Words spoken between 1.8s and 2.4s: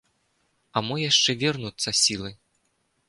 сілы?